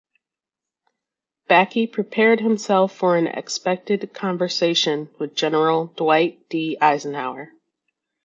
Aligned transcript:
Backe 1.47 1.91
prepared 1.91 2.39
himself 2.39 2.91
for 2.91 3.17
an 3.17 3.27
expected 3.27 4.11
conversation 4.15 5.11
with 5.19 5.35
General 5.35 5.93
Dwight 5.95 6.49
D. 6.49 6.75
Eisenhower. 6.81 7.49